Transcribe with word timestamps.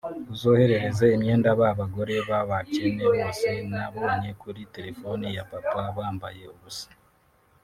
uzoherereze 0.33 1.05
imyenda 1.15 1.49
ba 1.59 1.69
bagore 1.79 2.15
b’abakene 2.29 3.05
bose 3.15 3.49
nabonye 3.71 4.29
kuri 4.41 4.61
telefoni 4.75 5.25
ya 5.37 5.43
papa 5.51 5.81
bambaye 5.97 6.43
ubusa 6.55 6.89